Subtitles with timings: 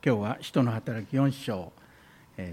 [0.00, 1.72] 今日は「使徒の働き4章」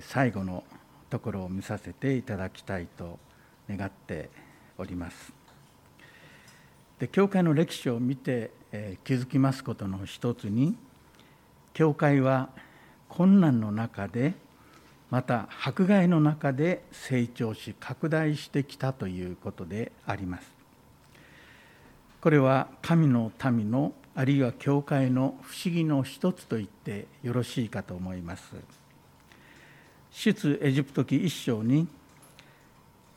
[0.01, 0.63] 最後の
[1.12, 3.20] ところを見させていただきたいと
[3.70, 4.32] 願って
[4.79, 5.32] おります。
[6.97, 10.75] で教会の歴史を見て、え気づきますことの一つに
[11.73, 12.50] 教会は
[13.10, 14.34] 困難の中で
[15.12, 20.52] また迫害の中で成長し拡大してきたということであります。
[22.21, 28.56] これは神の民のあるいは教会の不思議の一つと言ってよろしいかと思います。
[30.10, 31.87] 出エジプト記一章に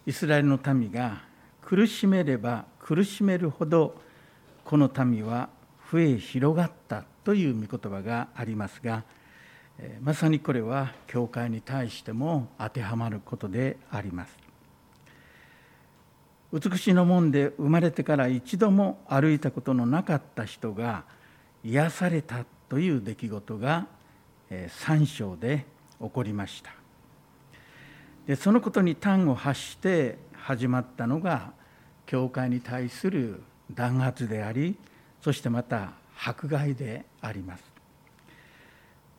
[0.05, 1.23] イスラエルの民が
[1.62, 3.95] 苦しめれば苦しめるほど
[4.65, 5.48] この民は
[5.92, 9.05] 増え広がったという御言葉がありますが
[10.03, 14.48] まさにこれは教会に対しても当てはまることであります。
[16.52, 21.05] 美しの門で生まれてから一度も歩いたことのなかった人が
[21.62, 23.87] 癒されたという出来事が
[24.51, 25.66] 3章で
[26.01, 26.73] 起こりました。
[28.27, 31.53] でそのことに端を発して始まったのが
[32.06, 33.42] 教会に対する
[33.75, 34.77] 弾圧であり
[35.20, 35.92] そしてまた
[36.25, 37.64] 迫害であります。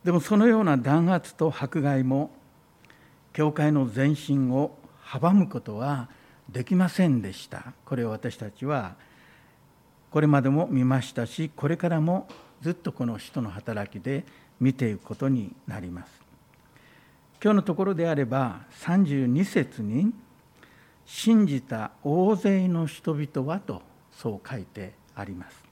[0.02, 2.30] でもそのような弾圧と迫害も
[3.32, 6.08] 教会の前進を阻むことは
[6.52, 7.72] できませんでした。
[7.84, 8.96] これを私たちは
[10.10, 12.26] これまでも見ましたしこれからも
[12.60, 14.24] ずっとこの人の働きで
[14.58, 16.20] 見ていくことになります。
[17.42, 20.12] 今日のところであれば32節に
[21.06, 25.64] 「信じた大勢の人々は」とそう書いてあります。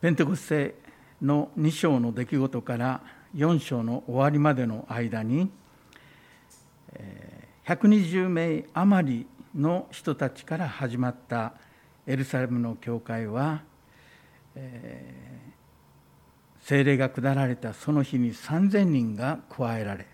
[0.00, 0.74] ペンテコステ
[1.22, 3.00] の2章の出来事から
[3.36, 5.48] 4章の終わりまでの間に、
[6.94, 7.29] えー
[7.70, 11.52] 120名余りの人たちから始まった
[12.04, 13.62] エルサレムの教会は、
[14.56, 20.06] えー、精霊が下られたその日に3,000人が加えられ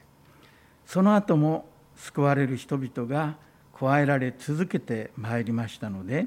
[0.85, 3.37] その後も救われる人々が
[3.73, 6.27] 加えられ続けてまいりましたので、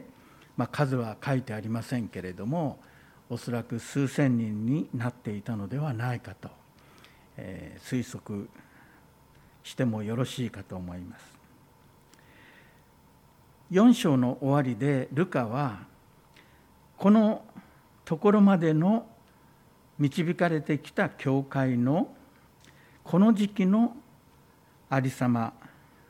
[0.57, 2.79] まあ、数は書いてありませんけれども
[3.29, 6.50] おそらく数千人になっていたのではないかと、
[7.38, 8.50] えー、推測
[9.63, 11.39] してもよろしいかと思います。
[13.71, 15.79] 4章の終わりでルカは
[16.97, 17.43] この
[18.03, 19.07] ところまでの
[19.99, 22.13] 導かれてきた教会の
[23.03, 23.95] この時期の
[24.89, 25.53] ありさま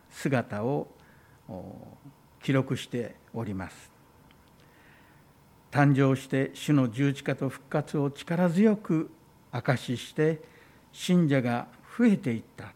[0.10, 0.88] 姿を
[2.42, 3.92] 記録しております
[5.72, 9.12] 誕生して主の十字架と復活を力強く
[9.52, 10.42] 証しして
[10.92, 11.68] 信者が
[11.98, 12.74] 増えていった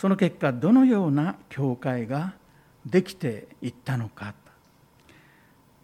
[0.00, 2.32] その結果どのような教会が
[2.86, 4.32] できていったのか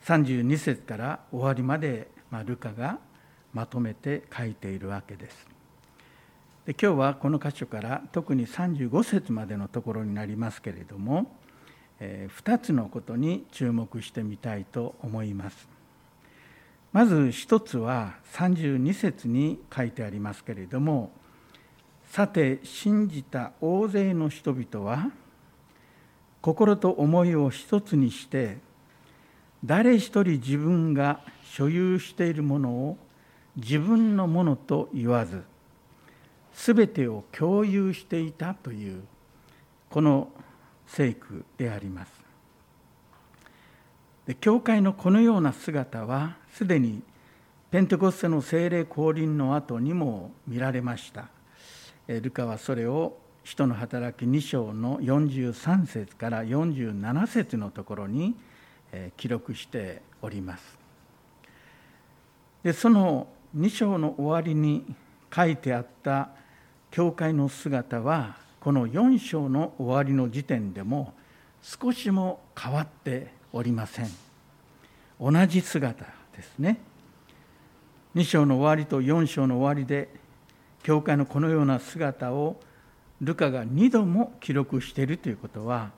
[0.06, 2.98] 32節から終わりまで、ま、ルカが
[3.52, 5.46] まとめて書いているわけです。
[6.64, 11.30] で今日はこの箇所から特に35節までのところになりますけれども、
[12.00, 15.68] えー、2つのことに注目してみたいと思います。
[16.94, 21.10] まず一つは32節に書いてありますけれども
[22.06, 25.10] さて信じた大勢の人々は
[26.40, 28.58] 心と思いを一つにして
[29.64, 32.98] 誰一人自分が所有しているものを
[33.56, 35.42] 自分のものと言わず
[36.54, 39.02] 全てを共有していたという
[39.90, 40.28] この
[40.86, 42.12] 聖句であります。
[44.26, 47.02] で教会のこのような姿はすでに
[47.70, 51.35] ペンテコステの精霊降臨の後にも見られました。
[52.08, 58.34] ルカはそれを使徒の働き2章の43節から47節のところに
[59.16, 60.78] 記録しております。
[62.62, 64.84] でその2章の終わりに
[65.34, 66.30] 書いてあった
[66.90, 71.14] 教会の姿はこの4章の終わりの時点でも
[71.62, 74.08] 少しも変わっておりません。
[75.20, 76.04] 同じ姿
[76.36, 76.78] ですね。
[78.14, 80.08] 2章の終わりと4章の終わりで
[80.86, 82.60] 教会のこのような姿を
[83.20, 85.90] ルカが2度も記録しているということは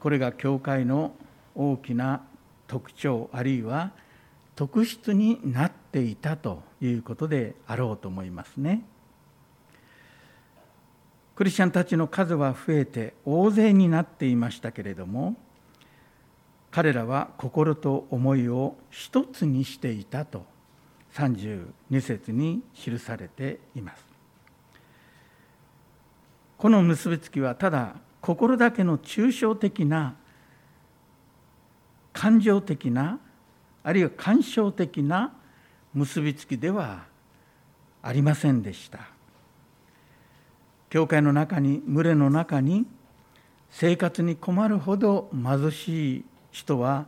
[0.00, 1.14] これが教会の
[1.54, 2.20] 大きな
[2.66, 3.92] 特徴あるいは
[4.54, 8.84] 特質になっていたということであろうと思いますね。
[11.34, 15.36] クリスチャンたちの数は増えて大勢になっていましたけれども
[16.70, 20.44] 彼らは心と思いを一つにしていたと
[21.14, 21.70] 32
[22.02, 24.07] 節に記されています。
[26.58, 30.16] この結びつきはただ心だけの抽象的な
[32.12, 33.20] 感情的な
[33.84, 35.32] あるいは感傷的な
[35.94, 37.04] 結びつきでは
[38.02, 38.98] ありませんでした。
[40.90, 42.86] 教会の中に群れの中に
[43.70, 47.06] 生活に困るほど貧しい人は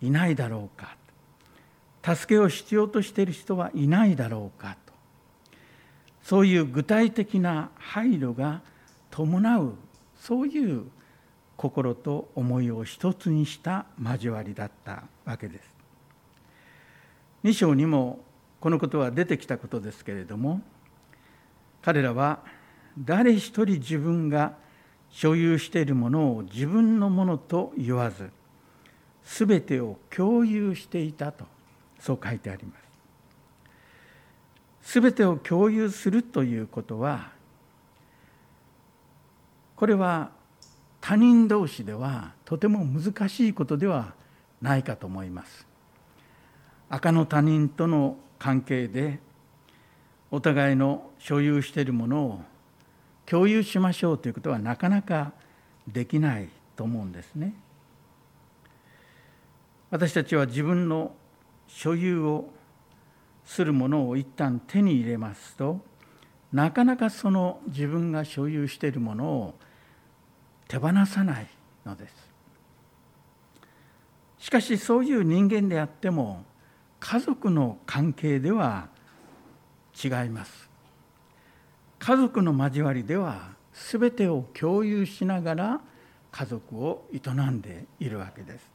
[0.00, 0.96] いないだろうか。
[2.16, 4.92] 助けを必要としている人はいないだろうかと。
[6.22, 8.62] そういう具体的な配慮が
[9.16, 9.72] 伴う
[10.20, 10.84] そういう
[11.56, 15.70] 心と思いを一つにした交わりだったわけです。
[17.42, 18.20] 2章にも
[18.60, 20.60] このことは出てきたことですけれども
[21.80, 22.40] 彼らは
[22.98, 24.54] 誰一人自分が
[25.08, 28.30] 所有しているものを自分のものと言わず
[29.24, 31.46] 全てを共有していたと
[32.00, 32.74] そう書いてありま
[34.84, 35.00] す。
[35.00, 37.35] 全てを共有するということは
[39.76, 40.30] これは
[41.00, 44.14] 他人同士ではとても難しいことでは
[44.60, 45.66] ないかと思います。
[46.88, 49.20] 赤の他人との関係で
[50.30, 52.40] お互いの所有しているものを
[53.26, 55.32] 共有しましょうということはなかなか
[55.86, 57.54] できないと思うんですね。
[59.90, 61.14] 私たちは自分の
[61.68, 62.50] 所有を
[63.44, 65.80] するものを一旦手に入れますと
[66.52, 69.54] なかなかその自分が所有しているものを
[70.68, 71.46] 手放さない
[71.84, 72.14] のです。
[74.38, 76.44] しかしそういう人間であっても
[77.00, 78.88] 家族の関係では
[80.02, 80.68] 違います。
[81.98, 85.80] 家族の交わりでは全てを共有しながら
[86.30, 88.70] 家族を営んでいるわけです。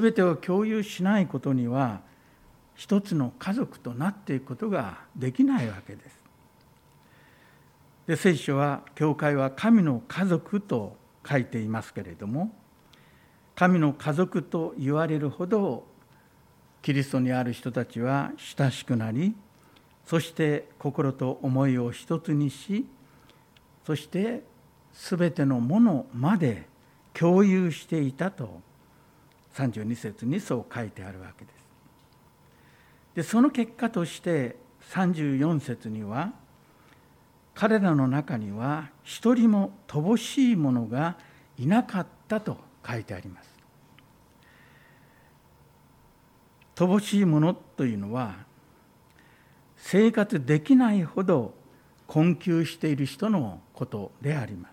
[0.00, 2.00] 全てを共有しないことには
[2.74, 6.23] 一つの家族となっていくことができないわけです。
[8.06, 10.96] で聖書は教会は神の家族と
[11.28, 12.54] 書いていますけれども
[13.54, 15.86] 神の家族と言われるほど
[16.82, 19.34] キリストにある人たちは親しくなり
[20.04, 22.86] そして心と思いを一つにし
[23.86, 24.42] そして
[24.92, 26.68] 全てのものまで
[27.14, 28.60] 共有していたと
[29.54, 31.54] 32節にそう書いてあるわけです。
[33.14, 34.56] でその結果として
[34.90, 36.32] 34節には
[37.54, 41.16] 彼らの中には一人も乏しい者が
[41.56, 43.54] いなかったと書いてあります。
[46.74, 48.34] 乏しいものというのは
[49.76, 51.54] 生活できないほど
[52.08, 54.72] 困窮している人のことであります。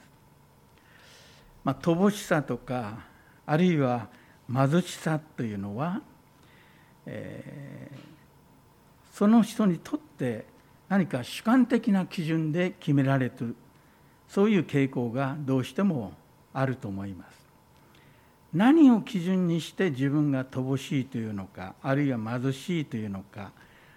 [1.64, 3.06] まあ、乏しさとか
[3.46, 4.08] あるいは
[4.52, 6.02] 貧しさというのは、
[7.06, 10.46] えー、その人にとって
[10.92, 13.56] 何か主観的な基準で決められる
[14.28, 16.12] そういう傾向がどうしても
[16.52, 17.40] あると思います。
[18.54, 23.54] 何を基準にして自分が乏しいというのかあるいは貧しいというのか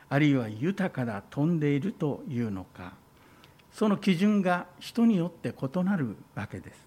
[0.09, 2.93] あるいは豊かだ飛んでいるというのか
[3.73, 6.87] その基準が人によって異なるわけです。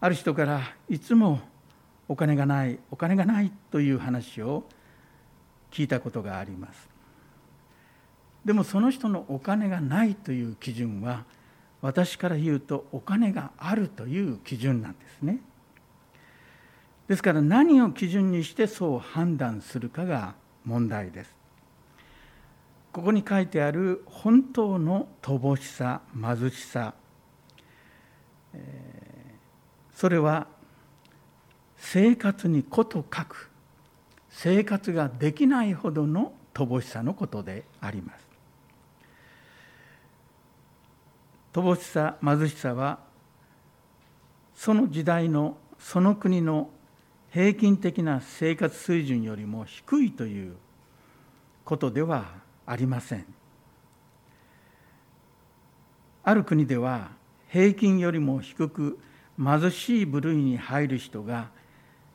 [0.00, 1.40] ある人からいつも
[2.08, 4.64] お金がないお金がないという話を
[5.70, 6.99] 聞いたことがあります。
[8.44, 11.24] でもその人のお金がないという基準は
[11.82, 15.40] 私から言うとお金があるという基準なんですね。
[17.08, 20.34] ですから何を基準にしてそう判断するかが
[20.64, 21.34] 問題です。
[22.92, 26.94] ここに書いてある本当の乏しさ貧しさ、
[29.94, 30.46] それは
[31.76, 33.50] 生活にこと書く
[34.28, 38.29] 生活ができないほどの乏しさのことであります。
[41.52, 42.98] 乏しさ貧しさは
[44.54, 46.70] その時代のその国の
[47.30, 50.56] 平均的な生活水準よりも低いという
[51.64, 52.26] ことでは
[52.66, 53.24] ありません。
[56.22, 57.12] ある国では
[57.48, 58.98] 平均よりも低く
[59.42, 61.48] 貧しい部類に入る人が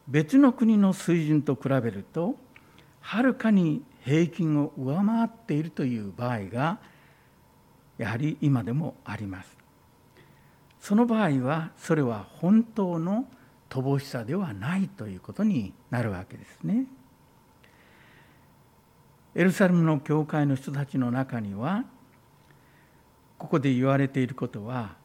[0.07, 2.35] 別の国の水準と比べると
[3.01, 6.79] はるかに平均を上回っているという場合が
[7.97, 9.55] やはり今でもあります。
[10.79, 13.25] その場合はそれは本当の
[13.69, 16.85] 乏しさではないということになるわけですね。
[19.33, 21.83] エルサレムの教会の人たちの中には
[23.37, 24.95] ここで言われていることは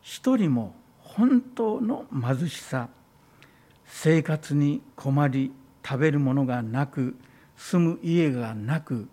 [0.00, 2.88] 一人も本当の貧しさ
[3.86, 5.52] 生活に困り
[5.84, 7.16] 食べるものがなく
[7.56, 9.08] 住む家がなく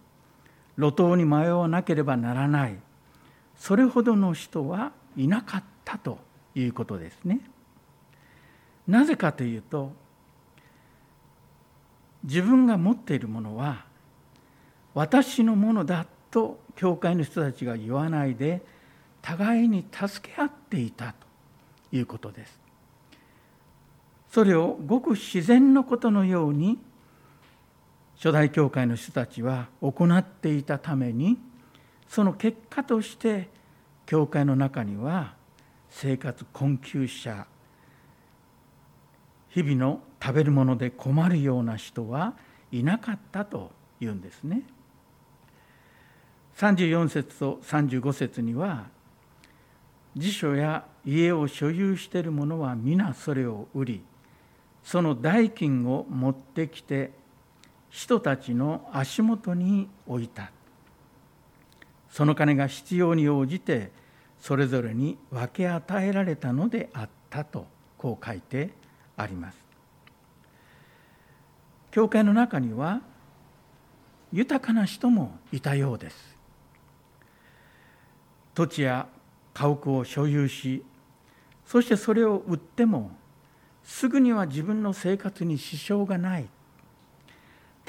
[0.77, 2.77] 路頭に迷わなければならない
[3.57, 6.19] それほどの人はいなかったと
[6.55, 7.41] いうことですね。
[8.87, 9.91] なぜかというと
[12.23, 13.85] 自分が持っているものは
[14.93, 18.61] 私のものだと教会の人たちが言わないで
[19.21, 21.27] 互いに助け合っていたと
[21.91, 22.59] いうことです
[24.31, 26.77] それをごく自然のことのように
[28.15, 31.37] 初代教会の人たちは行っていたために
[32.07, 33.49] その結果として
[34.05, 35.35] 教会の中には
[35.89, 37.45] 生活困窮者
[39.49, 42.33] 日々の食べるもので困るような人は
[42.71, 44.63] いなかったというんですね。
[46.57, 48.87] 34節と35節には
[50.15, 54.03] 辞書や家を所有している者は皆それを売り
[54.83, 57.11] その代金を持ってきて
[57.89, 60.51] 人たちの足元に置いた
[62.09, 63.91] その金が必要に応じて
[64.39, 67.65] それぞれに分け与えられたのであったと
[67.97, 68.71] こう書いて
[69.15, 69.57] あります。
[71.91, 73.01] 教会の中には
[74.31, 76.37] 豊かな人もいたようです。
[78.53, 79.07] 土地や
[79.53, 80.83] 家屋を所有し
[81.65, 83.11] そしてそれを売っても
[83.83, 86.47] すぐには自分の生活に支障がない。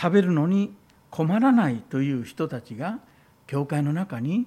[0.00, 0.74] 食べるのに
[1.10, 3.00] 困らないという人たちが
[3.48, 4.46] 教会の中に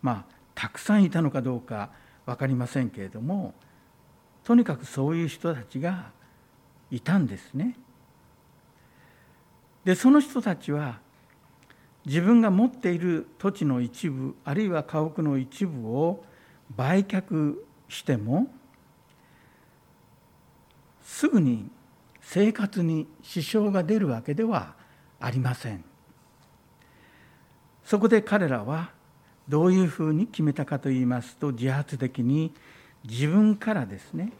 [0.00, 1.90] まあたくさんいたのかどうか
[2.24, 3.52] 分かりませんけれども
[4.42, 6.12] とにかくそういう人たちが
[6.90, 7.76] いたんですね。
[9.84, 11.00] でその人たちは
[12.06, 16.24] 自分が持っている土地の一部あるいは家屋の一部を
[16.76, 17.56] 売却
[17.88, 18.46] しても
[21.02, 21.68] すぐに
[22.20, 24.74] 生活に支障が出るわけでは
[25.20, 25.84] ありません。
[27.86, 28.90] そこで彼らは
[29.48, 32.52] どういうふうに決めたかといいますと自発的に
[33.04, 34.32] 自分からですね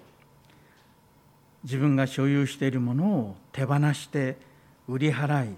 [1.63, 4.37] 自分が所有しているものを手放して
[4.89, 5.55] 売り払い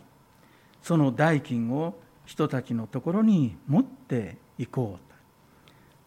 [0.83, 5.17] その代金を人たちのところに持っていこうと。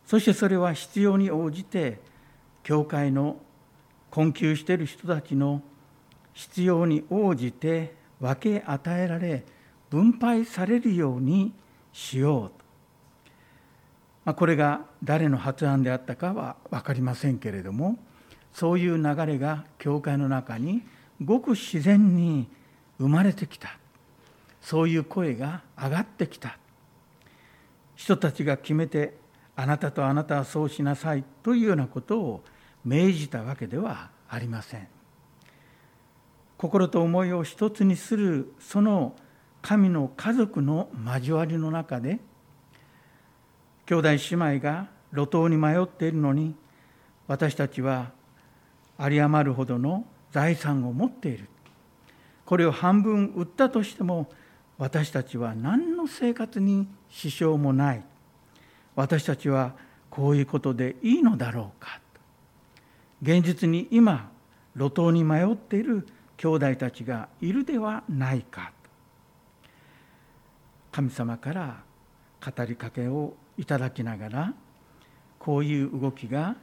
[0.05, 1.99] そしてそれは必要に応じて
[2.63, 3.37] 教会の
[4.11, 5.63] 困窮している人たちの
[6.33, 9.43] 必要に応じて分け与えられ
[9.89, 11.53] 分配されるように
[11.93, 12.51] しよう、
[14.25, 17.97] まあ、これが誰の発案であったかは分かりませんけれども
[18.53, 20.83] そういう流れが教会の中に
[21.23, 22.47] ごく自然に
[22.97, 23.77] 生まれてきた。
[24.61, 26.57] そういう声が上がってきた。
[27.95, 29.15] 人たちが決めて
[29.55, 32.43] あなたとあなたはそうしなさいというようなことを
[32.83, 34.87] 命じたわけではありません。
[36.57, 39.15] 心と思いを一つにするその
[39.61, 42.19] 神の家族の交わりの中で
[43.85, 44.17] 兄弟姉
[44.57, 46.55] 妹が路頭に迷っているのに
[47.27, 48.11] 私たちは
[48.99, 51.47] 有り余るほどの財産を持っている。
[52.45, 54.29] これを半分売ったとしても
[54.77, 58.03] 私たちは何の生活に支障もない。
[58.95, 59.73] 私たちは
[60.09, 61.99] こういうことでいいのだろうか。
[63.21, 64.29] 現実に今
[64.75, 68.71] 路頭に迷っている兄弟たちがいるではないか。
[70.91, 71.83] 神様から
[72.43, 74.53] 語りかけをいただきながら
[75.39, 76.55] こういう動きが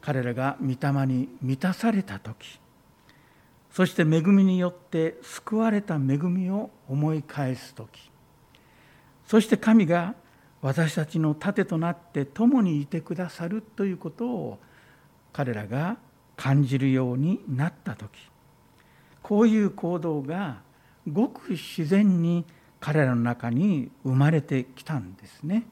[0.00, 2.58] 彼らが御霊に満たされた時
[3.70, 8.10] そして恵みによって救われた恵みを思い返す時
[9.26, 10.14] そして神が
[10.62, 14.58] 私たちの盾となって共にいてくださるということを
[15.32, 15.98] 彼らが
[16.36, 18.10] 感じるようになった時
[19.22, 20.62] こういう行動が
[21.06, 22.44] ごく自然に
[22.80, 25.66] 彼らの中に生まれてきたんですね。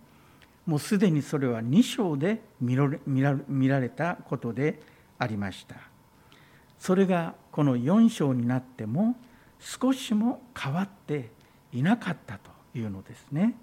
[0.66, 4.82] もうすでにそれは2章で見られたことで
[5.18, 5.76] ありました。
[6.78, 9.16] それがこの4章になっても
[9.58, 11.30] 少しも変わって
[11.72, 13.54] いなかったというのですね。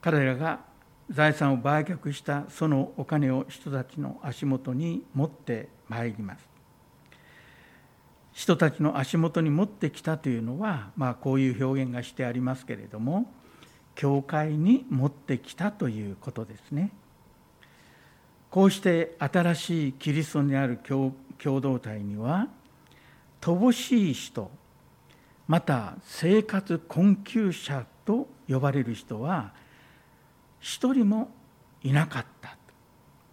[0.00, 0.60] 彼らが
[1.10, 6.53] 財産を売却したそのお金を人たちの足元に持ってまいります。
[8.34, 13.32] 人たちの足元に持ってきたというのは、まあ、こういう表現がしてありますけれども
[13.94, 16.90] 教会に持ってきたということですね。
[18.50, 21.12] こうして新しいキリストにある共
[21.60, 22.48] 同体には
[23.40, 24.50] 乏しい人
[25.48, 29.52] また生活困窮者と呼ばれる人は
[30.60, 31.30] 一人も
[31.82, 32.56] いなかった、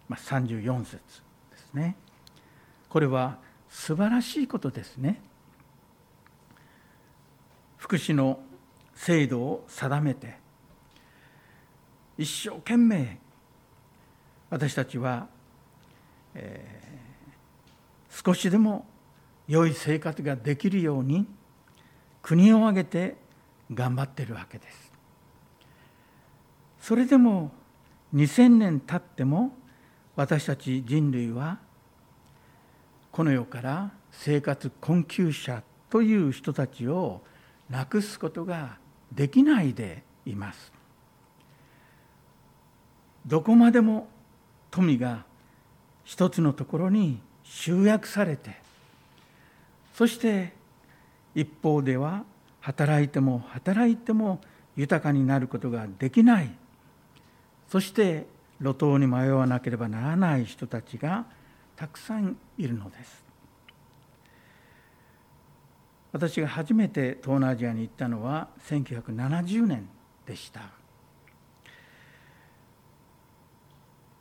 [0.08, 0.98] まあ、34節で
[1.56, 1.96] すね
[2.88, 3.38] これは
[3.72, 5.20] 素晴らしいことですね。
[7.78, 8.38] 福祉の
[8.94, 10.36] 制度を定めて
[12.16, 13.18] 一生懸命
[14.50, 15.26] 私たちは、
[16.34, 18.86] えー、少しでも
[19.48, 21.26] 良い生活ができるように
[22.20, 23.16] 国を挙げて
[23.72, 24.92] 頑張っているわけです。
[26.78, 27.50] それでも
[28.14, 29.56] 2000年経っても
[30.14, 31.58] 私たち人類は
[33.12, 37.20] この世から生活困窮者という人たちを
[37.68, 38.78] なくすことが
[39.12, 40.72] できないでいます。
[43.26, 44.08] どこまでも
[44.70, 45.24] 富が
[46.04, 48.56] 一つのところに集約されて
[49.94, 50.52] そして
[51.34, 52.24] 一方では
[52.60, 54.40] 働いても働いても
[54.74, 56.50] 豊かになることができない。
[57.68, 58.26] そして
[58.60, 61.26] 路頭に迷わなければならない人たちが
[61.82, 63.24] たくさんいるのです。
[66.12, 69.88] 私が初めて東南アジアに行ったのは1970年
[70.24, 70.60] でした。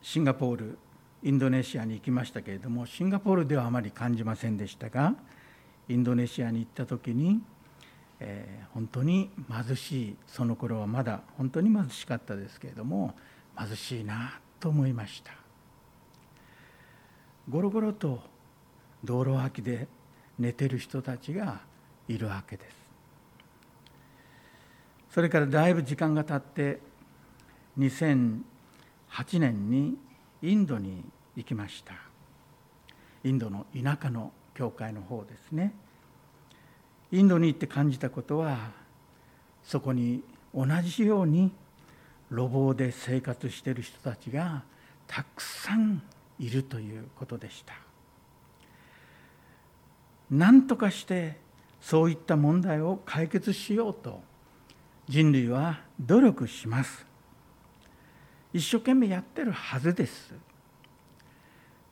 [0.02, 0.80] シンガポール
[1.22, 5.14] インドネシアに行きましたけれどもシンガポールではあまり感じませんでしたが
[5.88, 7.44] インドネシアに行った時に、
[8.20, 13.14] えー、本当に貧しいその頃はまだ本当に貧しかったですけれども
[13.56, 15.41] 貧しいなと思いました。
[17.52, 18.22] ゴロゴロと
[19.04, 19.90] 道路脇で
[20.40, 21.60] 寝てる人たちが
[22.08, 22.76] いるわけです。
[25.10, 26.80] それからだいぶ時間が経って
[27.78, 28.40] 2008
[29.34, 29.98] 年に
[30.42, 31.04] インドに
[31.36, 31.94] 行きました。
[33.26, 35.74] インドの田舎の教会の方ですね。
[37.12, 38.72] インドに行って感じたことは
[39.62, 40.24] そこに
[40.56, 41.52] 同じように
[42.30, 44.64] 路傍で生活している人たちが
[45.06, 46.02] たくさん
[46.42, 47.76] いるということでした。
[50.32, 51.38] 何とかして
[51.80, 54.22] そういった問題を解決しようと
[55.08, 57.06] 人類は努力します。
[58.54, 60.34] 一生懸命やってるはずです。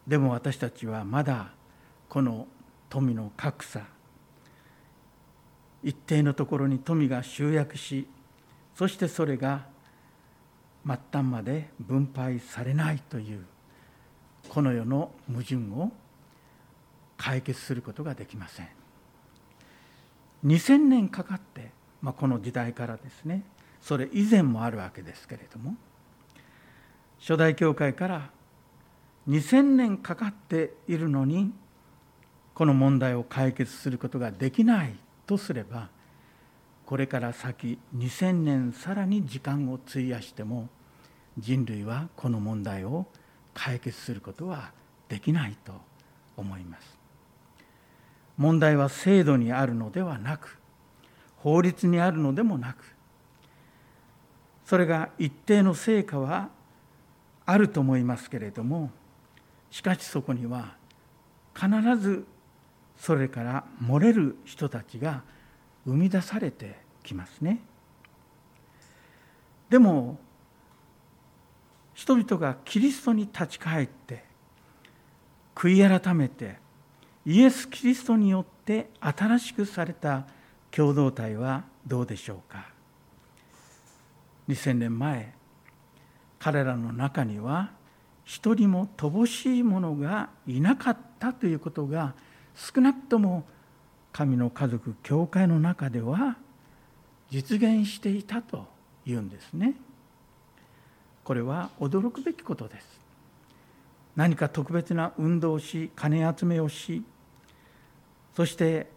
[0.08, 1.52] でも私たちはまだ
[2.10, 2.48] この
[2.90, 3.84] 富の格差
[5.84, 8.08] 一定のところに富が集約し
[8.74, 9.68] そしてそれが
[10.86, 13.46] 末端まで分配されないという
[14.50, 15.92] この世の矛盾を
[17.18, 18.80] 解決することができません。
[20.46, 23.44] 2000年かかって、まあ、この時代からですね
[23.82, 25.76] それ以前もあるわけですけれども
[27.20, 28.30] 初代教会から
[29.28, 31.52] 2000年かかっているのに
[32.54, 34.96] この問題を解決することができない
[35.28, 35.90] とすれば
[36.86, 40.70] これから先2000年さらに時間を費やしても
[41.38, 43.06] 人類はこの問題を
[43.60, 44.72] 解決することは
[45.10, 45.74] できないと
[46.38, 46.98] 思います
[48.38, 50.58] 問題は制度にあるのではなく
[51.36, 52.96] 法律にあるのでもなく
[54.66, 56.48] それが一定の成果は
[57.46, 58.92] あると思いますけれども
[59.70, 60.76] しかしそこには
[61.54, 62.26] 必ず
[62.98, 65.24] それから漏れる人たちが
[65.86, 67.60] 生み出されてきますね。
[69.70, 70.20] でも
[72.00, 74.24] 人々がキリストに立ち返って
[75.54, 76.56] 悔い改めて
[77.26, 80.26] イエス・キリストによって新しくされた
[80.72, 82.70] 共同体はどうでしょうか
[84.48, 85.34] 2000年前
[86.40, 87.72] 彼らの中には
[88.24, 92.14] 一人も乏しい者がいなかったということが
[92.56, 93.44] 少なくとも
[94.14, 96.38] 神の家族教会の中では
[97.30, 98.68] 実現していたと
[99.06, 99.74] いうんですね。
[101.30, 103.00] これは驚くべきことです。
[104.16, 107.04] 何か特別な運動をし金集めをし
[108.36, 108.88] そして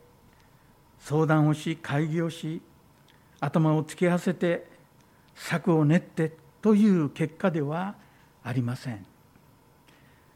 [0.99, 2.63] 相談をし会議をし
[3.39, 4.67] 頭を突き合わせて
[5.35, 7.97] 策を練ってという結果では
[8.43, 9.05] ありません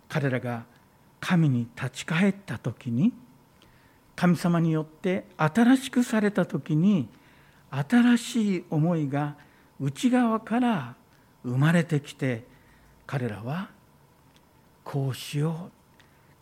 [0.07, 0.67] 彼らが
[1.19, 3.15] 神に立ち返った時に
[4.15, 7.09] 神様によって新しくされた時に
[7.71, 9.35] 新しい思いが
[9.81, 10.95] 内側から
[11.47, 12.45] 生まれてきて
[13.07, 13.69] 彼らは
[14.85, 15.71] こうしよう。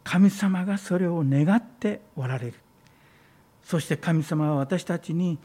[0.03, 2.55] 神様がそれを願っておられる。
[3.63, 5.39] そして神様は私たちに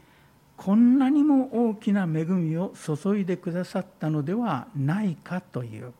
[0.56, 5.92] こんなにも大きな恵みを注いでくださったのではないかという。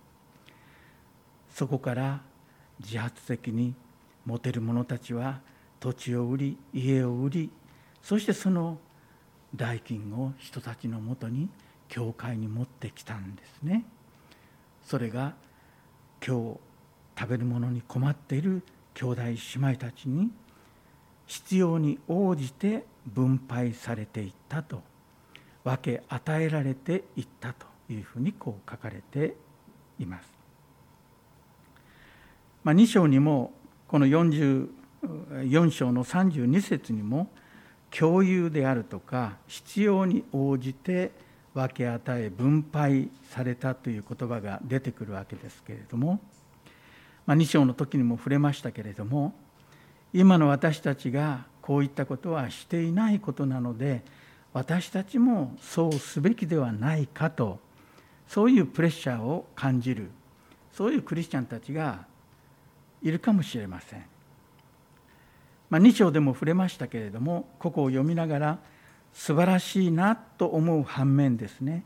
[1.55, 2.20] そこから
[2.81, 3.75] 自発的に
[4.25, 5.40] 持てる者たちは
[5.81, 7.51] 土地を売り家を売り
[8.03, 8.79] そしてその
[9.55, 11.49] 代金を人たちのもとに
[11.90, 13.85] 教会に持ってきたんですね。
[14.83, 15.35] それが
[16.26, 16.61] 今日
[17.18, 18.62] 食べるものに困っている
[18.94, 20.31] 兄弟姉妹たちに
[21.26, 24.83] 必要に応じて分配されていったと
[25.64, 29.35] 分け与えられていったというふうにこう書かれて
[29.98, 30.31] います。
[32.62, 33.53] まあ、2章にも
[33.88, 37.31] この44章の32節にも
[37.90, 41.11] 共有であるとか必要に応じて
[41.54, 46.20] 分け与え分配されたという言葉が出てくるわけですけれども、
[47.26, 49.34] まあ、2章の時にも触れましたけれども
[50.12, 54.02] 今の私たちがこういったことはしていないことなので
[54.52, 57.58] 私たちもそうすべきではないかと
[58.26, 60.10] そういうプレッシャーを感じる
[60.72, 62.06] そういうクリスチャンたちが
[63.02, 64.04] いるかもしれません。
[65.68, 68.58] まあ、2章でも触れましたけれどもここを読みながら
[69.12, 71.85] 素晴らしいなと思う反面ですね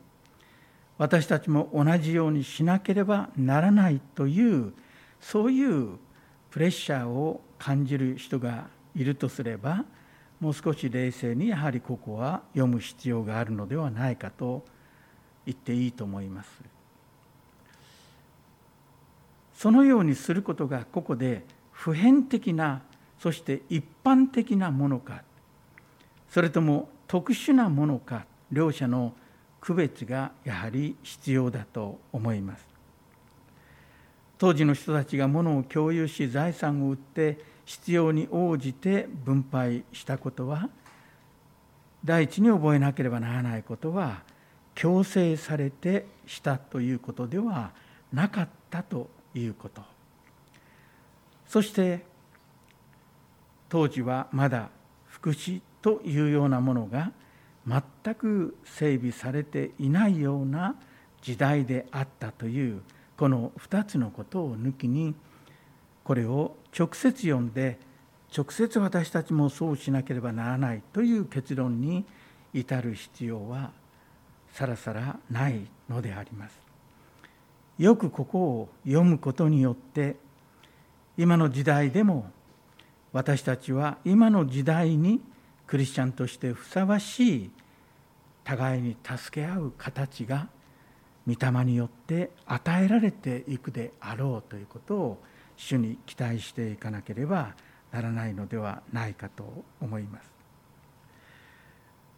[0.99, 4.73] 私たちも同じようにしなければならないという
[5.21, 5.99] そういう
[6.51, 9.85] プレッシャーを感じる人がいるとすれば
[10.41, 14.65] もう少し冷静にやはりここは読む必要があるのではないかと
[15.47, 16.51] 言っていいと思います。
[19.55, 22.83] そのようにすることがここで普遍的な
[23.19, 25.23] そして一般的なものか
[26.29, 29.15] それとも特殊なものか両者の
[29.61, 32.65] 区別がやはり必要だと思います。
[34.37, 40.69] 当時の人たちが物を共有し財産を売って必要に応じて分配したことは
[42.05, 44.23] 第一に覚えなければならないことは
[44.75, 47.73] 強制されてしたということでは
[48.13, 49.83] なかったということ。
[51.47, 52.05] そして
[53.69, 54.69] 当時はまだ
[55.07, 57.13] 福祉というようなものが
[57.67, 60.77] 全く整備されていないような
[61.21, 62.81] 時代であったという
[63.19, 65.15] この2つのことを抜きに
[66.03, 67.79] これを直接読んで
[68.35, 72.07] 直接私たちもそうしなければならないという結論に
[72.55, 73.71] 至る必要は
[74.55, 76.59] さらさらないのであります。
[77.77, 80.17] よくここを読むことによって
[81.19, 82.31] 今の時代でも
[83.13, 85.21] 私たちは今の時代に
[85.67, 87.51] クリスチャンとしてふさわしい
[88.45, 90.49] 互いに助け合う形が
[91.27, 95.23] 御霊によって与えられていくであろうということを
[95.57, 97.55] 主に期待していかなければ
[97.93, 100.35] ならないのではないかと思います。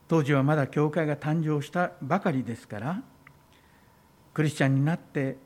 [0.08, 3.02] 当時はまだ教会が誕生したばかりですから
[4.34, 5.36] クリスチャンになって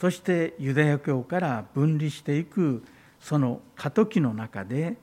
[0.00, 2.84] そしてユダヤ教から分離していく
[3.20, 4.96] その過渡期の中で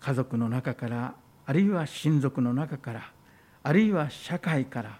[0.00, 1.14] 家族の中から
[1.46, 3.10] あるいは親族の中から
[3.62, 4.98] あるいは社会から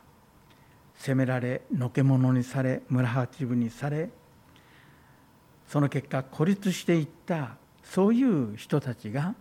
[0.97, 4.09] 責められのけ者にされ村八分にされ
[5.69, 9.35] その結果孤立していったそういう人たちが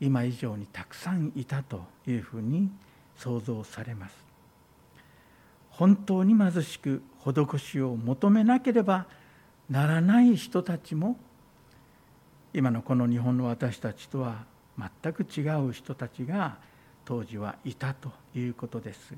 [0.00, 2.70] 今以上にたくさんいたというふうに
[3.16, 4.14] 想像されます。
[5.70, 9.06] 本当に貧しく施しを求めなければ
[9.68, 11.16] ならない人たちも
[12.52, 14.44] 今のこの日本の私たちとは
[15.02, 16.56] 全く違う人たちが
[17.04, 19.14] 当時はいたということです。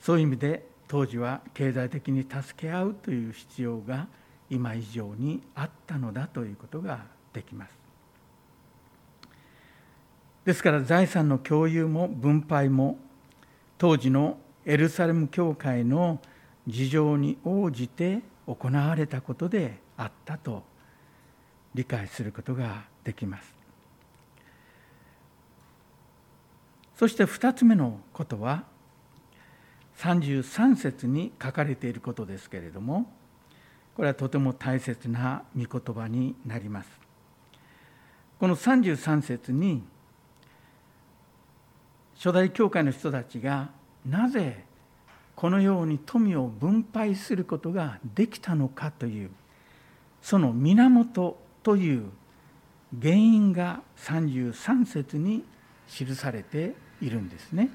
[0.00, 4.06] そういう意味で当時は経済的に助け合うという必要が
[4.48, 7.78] 今以上にあったのだということができます。
[10.44, 12.98] ですから財産の共有も分配も
[13.78, 16.18] 当時のエルサレム教会の
[16.66, 20.62] 事情に応じて行われたことであったと
[21.74, 23.54] 理解することができます。
[26.96, 28.64] そして2つ目のことは
[29.98, 33.10] 33節に書かれていることですけれども
[33.94, 36.88] これはとても大切な御言葉になります。
[38.38, 39.82] この33節に
[42.16, 43.70] 初代教会の人たちが
[44.06, 44.64] なぜ
[45.36, 49.30] このように富を分配することができたのかという
[50.20, 52.10] その源という
[53.00, 55.44] 原因が33節に
[55.88, 57.70] 記されているんですね。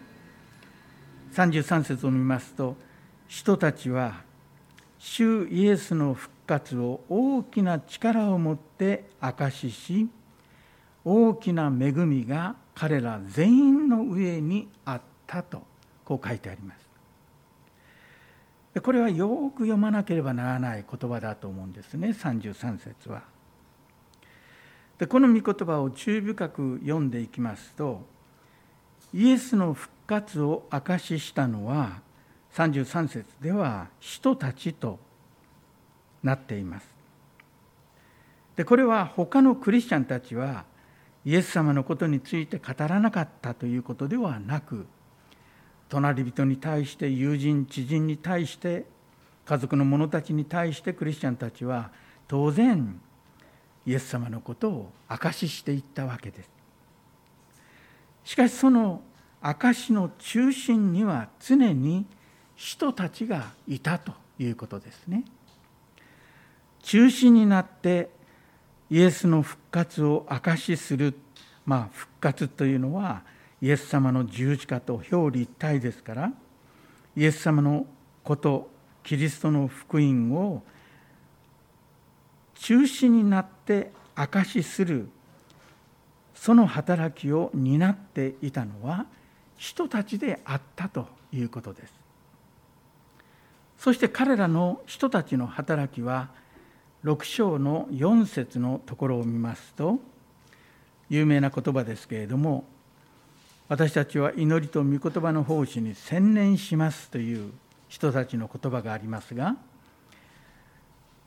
[1.34, 2.76] 33節を見ますと
[3.28, 4.21] 人たちは
[4.98, 10.10] 主イエスの復活を大きな力を持って証しし
[11.04, 15.62] 大きな恵みが彼ら全員の上にあったと
[16.04, 16.86] こう書いてあります。
[18.82, 23.35] これはよく読まなければならない言葉だと思うんですね33節は。
[24.98, 28.02] でこの御言葉を注意深く読んでいきますと
[29.14, 32.02] イエスの復活を証ししたのは
[32.54, 35.00] 33節では人たちと
[36.24, 36.88] なっています。
[38.56, 40.64] でこれは他のクリスチャンたちは
[41.26, 44.86] イエス様のことについて語らなかったということではなく
[45.90, 48.86] 隣人に対して友人知人に対して
[49.46, 51.92] 家族の者たちに対してクリスチャンたちは
[52.28, 53.00] 当然
[53.86, 56.50] イエス様のことを証ししていったわけです。
[58.24, 59.02] しかしその
[59.41, 62.06] 証の中心には常に
[62.56, 65.24] 人たちがいたということですね。
[66.82, 68.10] 中心になって
[68.89, 71.15] イエスの復活を証しする、
[71.65, 73.24] まあ、復活というのは
[73.62, 76.32] イエス様の十字架と表裏一体ですから
[77.15, 77.88] イエス様の
[78.24, 78.69] こと
[79.04, 80.63] キリストの福音を
[82.56, 85.10] 中心になって証しする
[86.34, 89.06] その働きを担っていたのは
[89.58, 91.94] 人たちであったということです。
[93.78, 96.30] そして彼らの人たちの働きは
[97.04, 100.00] 6章の4節のところを見ますと
[101.10, 102.65] 有名な言葉ですけれども
[103.68, 107.52] 私たちは祈りと御言葉の奉仕に専念しますという
[107.88, 109.56] 人たちの言葉がありますが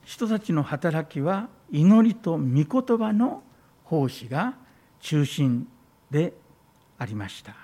[0.08, 3.42] 人たちの働きは祈りと御言葉の
[3.84, 4.54] 奉仕が
[5.00, 5.68] 中心
[6.10, 6.32] で
[6.96, 7.54] ありました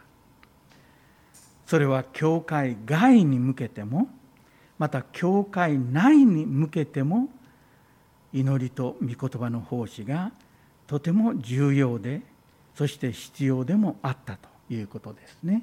[1.64, 4.09] それは教会外に向けても
[4.78, 7.30] また教会内に向けても
[8.35, 10.30] 祈りと御言葉の奉仕が
[10.87, 12.20] とても重要で
[12.74, 15.62] そして必要でもあったということですね。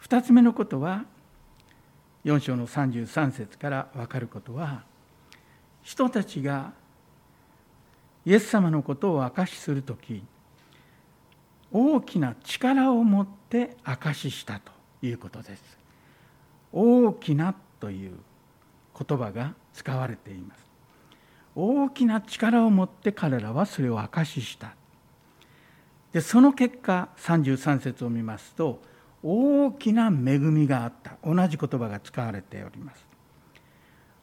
[0.00, 1.04] 2つ目のことは
[2.26, 4.82] 4章の33節から分かることは
[5.84, 6.72] 人たちが
[8.24, 10.24] イエス様のことを証しする時
[11.70, 15.78] 大きな力を持って証ししたということです。
[16.72, 18.12] 大きなという
[18.98, 20.66] 言葉が使われています。
[21.54, 24.74] 大きな力を持って彼らはそれを証しした。
[26.12, 28.80] でその結果33節を見ますと
[29.28, 31.16] 大きな恵みがあった。
[31.24, 33.04] 同じ言葉が使われております。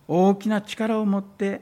[0.07, 1.59] 大きな力を持って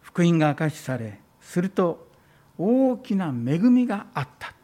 [0.00, 2.08] 福音が明かしされすると
[2.56, 4.54] 大きな恵みがあったと。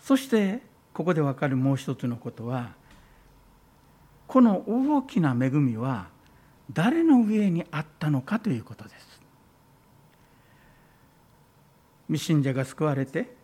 [0.00, 0.62] そして
[0.94, 2.72] ここで分かるもう一つのことは
[4.26, 6.08] この大きな恵みは
[6.72, 9.20] 誰の上にあったのかということです。
[12.06, 13.36] 未信者が救われて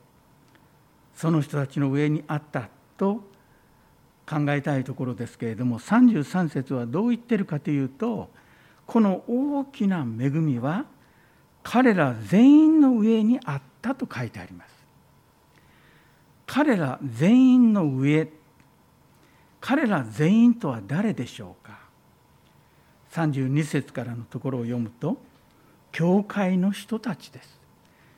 [1.15, 3.23] その人たちの上にあったと
[4.27, 8.31] 考えたいところですけれども33節はどう言ってるかというと
[8.87, 10.87] この大きな恵みは
[11.63, 14.75] 彼ら全員の上にあったと書いてあります。
[16.47, 18.29] 彼ら全員の上
[19.61, 21.81] 彼ら全員とは誰でしょうか
[23.13, 25.17] 32節からのところを読むと
[25.91, 27.59] 教会の人たちです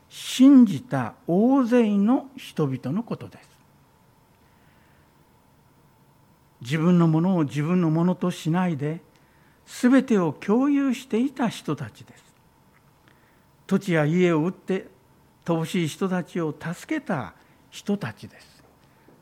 [0.09, 3.49] 信じた大勢の人々のことです。
[6.61, 9.01] 自分のものを自分のものとしないで
[9.67, 12.25] 全てを共有していた人たちです。
[13.67, 14.89] 土地や家を売って
[15.45, 17.35] 乏しい人たちを助けた
[17.71, 18.63] 人たちです。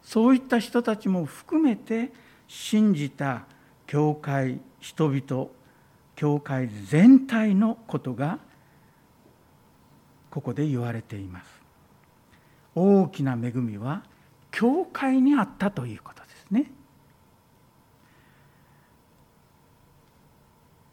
[0.02, 2.12] そういった人たちも含めて
[2.46, 3.46] 信じた
[3.86, 5.48] 教会人々
[6.14, 8.38] 教会全体のことが
[10.34, 11.46] ここで言われています。
[12.74, 14.02] 大きな恵みは
[14.50, 16.72] 教会にあったということですね。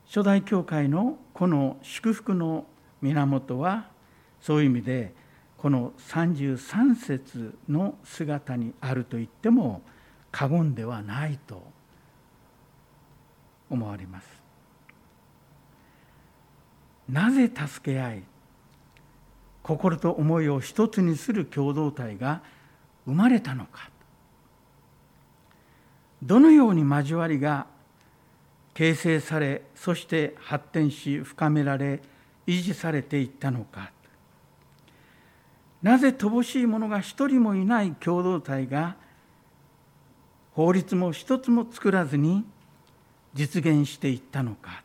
[0.05, 2.67] 初代教会のこの祝福の
[3.01, 3.87] 源は
[4.39, 5.15] そういう意味で
[5.57, 9.81] この33節の姿にあると言っても
[10.31, 11.63] 過言ではないと
[13.71, 14.27] 思われます。
[17.09, 18.23] なぜ助け合い
[19.63, 22.41] 心と思いを一つにする共同体が
[23.05, 23.89] 生まれたのか。
[26.23, 27.65] どのように交わりが
[28.73, 32.01] 形成されそして発展し深められ
[32.47, 33.91] 維持されていったのか。
[35.81, 38.95] なぜ乏しい者が一人もいない共同体が
[40.53, 42.45] 法律も一つも作らずに
[43.33, 44.83] 実現していったのか。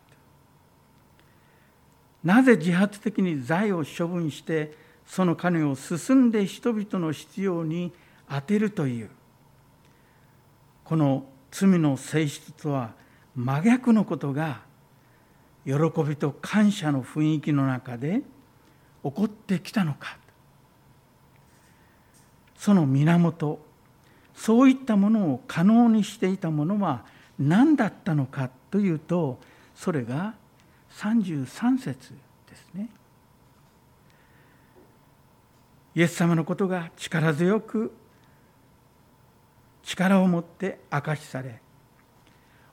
[2.27, 7.93] なぜ自発的に財を処分してその金を進んで人々の必要に
[8.27, 9.11] 充てるという。
[10.83, 12.95] この罪の性質とは
[13.37, 14.63] 真逆のことが
[15.65, 18.23] 喜びと感謝の雰囲気の中で
[19.05, 20.19] 起こってきたのか。
[22.57, 23.61] その源
[24.35, 27.05] そういったものを可能にしていたものは
[27.39, 29.39] 何だったのかというと
[29.77, 30.35] それが
[30.97, 32.15] 33節
[32.49, 32.89] ですね。
[35.95, 37.93] イエス様のことが力強く
[39.83, 41.61] 力を持って明かしされ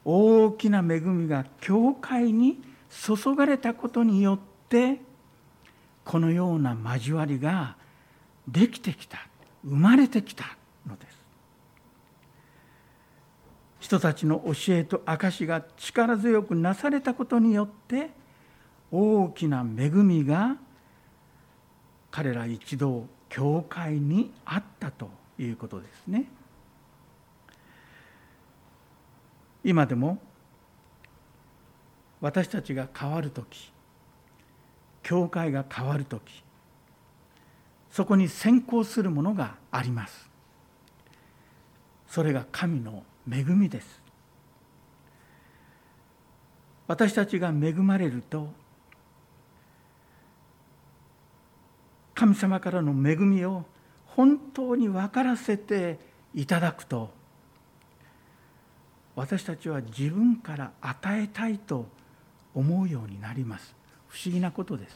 [0.03, 4.99] 大きな恵みが教会に注がれたことによって
[6.03, 7.77] このような交わりが
[8.47, 9.25] できてきた
[9.63, 11.22] 生まれてきたのです
[13.84, 18.12] 人たちの教えと証しが力強くなされたことによって
[18.93, 20.56] 大きな恵みが
[22.10, 26.28] 彼ら一同教会にあったということですね。
[29.65, 30.17] 今でも
[32.22, 33.74] 私たちが変わる時
[35.02, 36.41] 教会が変わる時
[37.91, 40.30] そこに先行するものがあります
[42.08, 44.01] それが神の恵みです。
[46.88, 48.49] 私たちが恵まれると
[52.13, 53.65] 神様からの恵みを
[54.05, 55.97] 本当に分からせて
[56.36, 57.09] いただくと
[59.15, 61.88] 私たちは自分から与えたいと
[62.53, 63.75] 思うようになります。
[64.07, 64.95] 不思議なことです。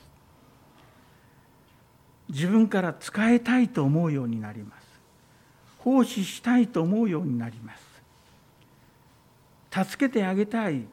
[2.29, 4.87] 自分から使いたいと思うようになります。
[5.79, 7.86] 奉仕したいと思うようになります。
[9.71, 10.85] 助けてあげたい。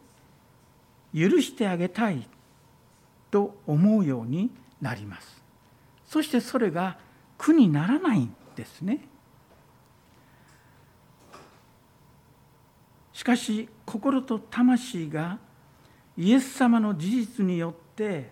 [1.14, 2.28] 許してあげたい。
[3.30, 5.42] と思うようになります。
[6.06, 6.98] そしてそれが
[7.36, 9.08] 苦にならないんですね。
[13.12, 15.38] しかし心と魂が
[16.16, 18.30] イエス様の事実によって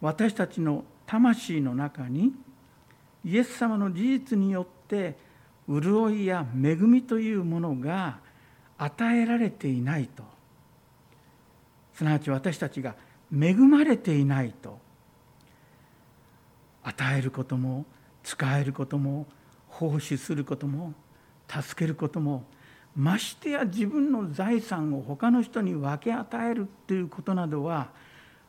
[0.00, 2.32] 私たちの魂の中に
[3.24, 5.16] イエス様の事実によって
[5.68, 8.18] 潤いや恵みというものが
[8.78, 10.22] 与えられていないと。
[11.94, 12.94] すなわち私たちが
[13.32, 14.78] 恵まれていないと。
[16.82, 17.86] 与えることも
[18.22, 19.26] 使えることも
[19.68, 20.92] 奉仕することも
[21.48, 22.44] 助けることも
[22.94, 27.88] ましてや自分の財産を他の人に分け与えるっていうことなどは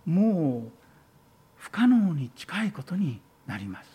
[0.06, 0.72] もう
[1.56, 3.90] 不可能に近いことになります。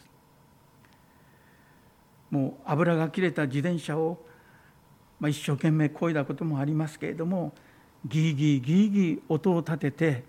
[2.30, 4.24] もう油が切れた自転車を、
[5.20, 7.52] まあ、一生懸命漕いだこともありますけれども
[8.06, 10.24] ギーギーギーギー音を立てて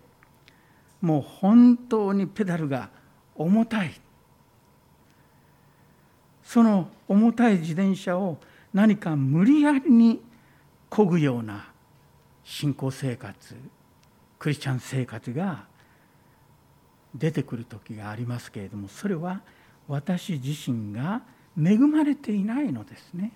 [1.01, 2.89] もう本当にペダルが
[3.35, 3.99] 重たい
[6.43, 8.37] その重たい自転車を
[8.73, 10.21] 何か無理やりに
[10.89, 11.69] こぐような
[12.43, 13.55] 信仰生活
[14.37, 15.65] クリスチャン生活が
[17.15, 19.41] 出てくる時がありますけれどもそれは
[19.87, 21.21] 私自身が
[21.57, 23.31] 恵まれていないのですね。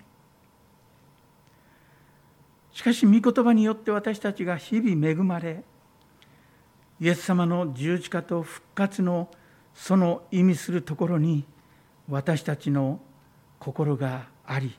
[2.76, 5.64] しかし御言葉によって私たちが日々恵まれ
[7.00, 9.30] イエス様の十字架と復活の
[9.72, 11.46] その意味するところに
[12.06, 13.00] 私たちの
[13.60, 14.78] 心があり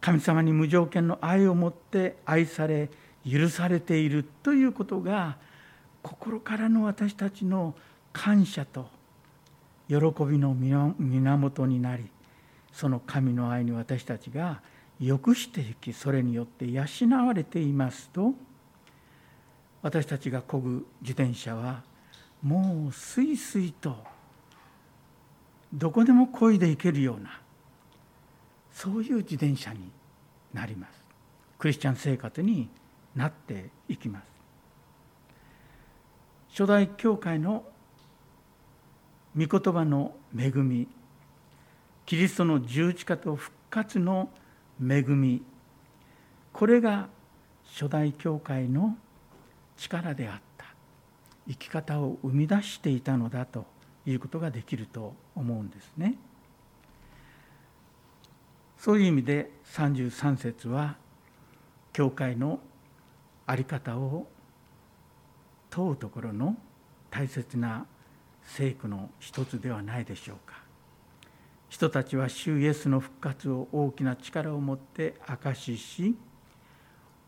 [0.00, 2.90] 神様に無条件の愛を持って愛され
[3.24, 5.38] 許されているということが
[6.02, 7.76] 心からの私たちの
[8.12, 8.88] 感謝と
[9.86, 12.10] 喜びの源になり
[12.72, 14.60] その神の愛に私たちが
[15.00, 16.84] 良くしていきそれによって養
[17.26, 18.32] われていますと
[19.82, 21.82] 私たちが漕ぐ自転車は
[22.42, 23.96] もうすいすいと
[25.72, 27.40] どこでも漕いでいけるような
[28.72, 29.90] そういう自転車に
[30.54, 30.92] なります。
[31.58, 32.68] クリスチャン生活に
[33.16, 34.24] なっていきます。
[36.50, 37.64] 初代教会の
[39.36, 40.88] 御言葉の恵み
[42.06, 44.30] キリストの十字架と復活の
[44.80, 45.42] 恵み
[46.52, 47.08] これが
[47.66, 48.96] 初代教会の
[49.76, 50.66] 力であった
[51.48, 53.66] 生き方を生み出していたのだと
[54.06, 56.16] いうことができると思うんですね。
[58.78, 60.96] そういう意味で33節は
[61.92, 62.60] 教会の
[63.46, 64.28] 在り方を
[65.70, 66.56] 問うところの
[67.10, 67.86] 大切な
[68.44, 70.67] 聖句の一つではないでしょうか。
[71.68, 76.14] 人たちは主イエスの復活を大きな力を持って証しし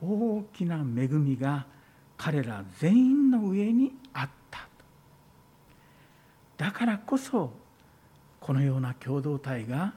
[0.03, 1.67] 大きな恵みが
[2.17, 4.69] 彼ら全員の上にあった
[6.57, 7.53] だからこそ
[8.41, 9.95] このような共同体が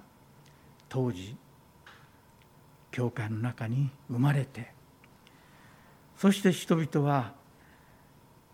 [0.89, 1.35] 当時
[2.91, 4.71] 教会の中に生まれて
[6.17, 7.33] そして人々は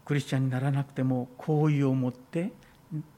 [0.06, 2.52] クリスチャンにならなくても好意を持って、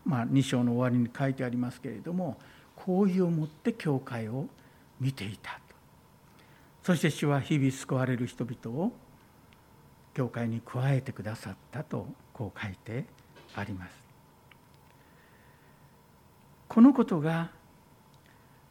[0.03, 2.37] まあ、2章の終わりに書いてありますけれども
[2.85, 4.47] 好意を持って教会を
[4.99, 5.59] 見ていたと。
[6.83, 8.91] そして主は日々救われる人々を
[10.13, 13.05] 教会に加えてくださったとこう書いて
[13.55, 13.93] あります。
[16.67, 17.51] このことが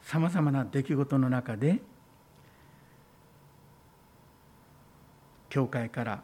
[0.03, 1.81] さまざまな出来事の中で
[5.51, 6.23] 教会から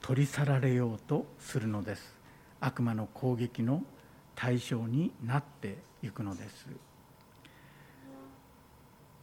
[0.00, 2.14] 取り去られようとするのです。
[2.60, 3.82] 悪魔の攻撃の
[4.34, 6.66] 対象になっていくのです。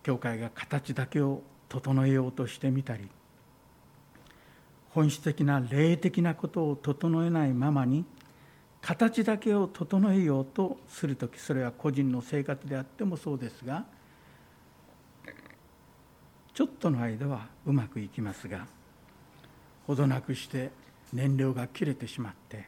[0.04, 3.10] 教会が形だけを整えようとしてみたり
[4.90, 8.06] 本質的な霊的なことを整えないままに
[8.82, 13.86] 形だけを整えようとする時それは個人の生活であってもそうですが
[16.54, 18.68] ちょっとの間はうまくいきますが
[19.88, 20.70] ほどなくして
[21.12, 22.68] 燃料が切れてしまって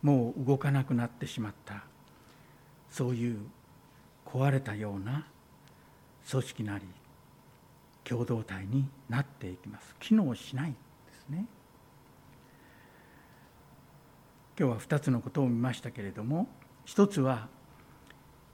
[0.00, 1.82] もう動かなくなってしまった。
[2.90, 3.38] そういう
[4.26, 5.26] 壊れたような
[6.30, 6.84] 組織なり
[8.04, 9.94] 共同体になっていきます。
[10.00, 10.76] 機能しないで
[11.14, 11.46] すね。
[14.58, 16.48] 今日は2つのことを見ましたけれども
[16.84, 17.46] 一つは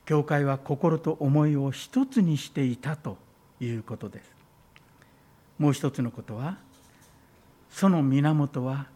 [0.04, 3.16] 教会は心と思いを一つにしていたと
[3.58, 4.34] いうことです。
[5.58, 6.58] もう一つのことは
[7.70, 8.86] その源は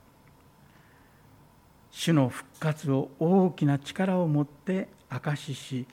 [1.90, 5.86] 主の復活を大きな力を持って証しし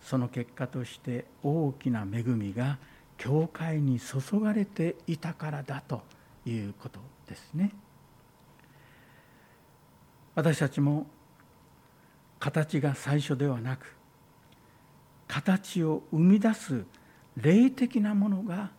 [0.00, 2.78] その結果として大きな恵みが
[3.16, 6.02] 教会に注がれていたからだと
[6.46, 7.72] いうことですね。
[10.34, 11.06] 私たちも
[12.38, 13.96] 形が最初ではなく
[15.26, 16.84] 形を生み出す
[17.36, 18.70] 霊的なものが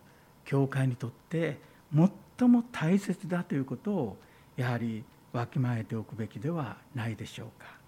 [0.44, 1.60] 教会にとって
[1.94, 4.16] 最も大切だということを
[4.56, 7.79] やはりわきまえておくべきではないでしょうか。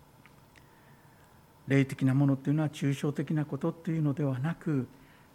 [1.68, 4.86] 霊的なものというのは抽象的なことというのではなく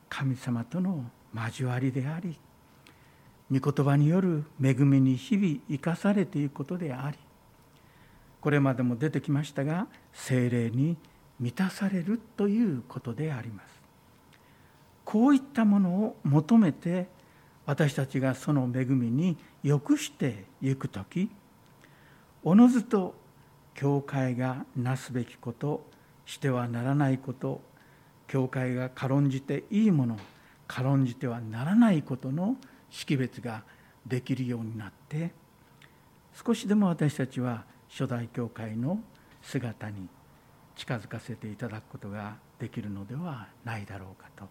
[0.09, 2.37] 神様との交わりであり
[3.51, 7.17] 御言葉による恵みに日々生かされていくことであり
[8.41, 10.97] これまでも出てきましたが精霊に
[11.39, 13.77] 満たされるということであります。
[15.05, 17.07] こういったものを求めて
[17.65, 21.29] 私たちがその恵みに良くしていく時
[22.43, 23.15] おのずと
[23.73, 25.85] 教会がなすべきこと
[26.27, 27.61] してはならないこと
[28.27, 30.19] 教会が軽んじていいもの
[30.67, 32.57] 軽んじてはならないことの
[32.91, 33.63] 識別が
[34.05, 35.31] できるようになって
[36.45, 38.99] 少しでも私たちは初代教会の
[39.41, 40.07] 姿に
[40.75, 44.45] 近づかせていただくことができるのではないだろうかと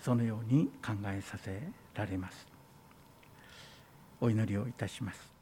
[0.00, 1.62] そのように考えさせ
[1.94, 2.46] られます。
[4.20, 5.35] お祈りをいたします。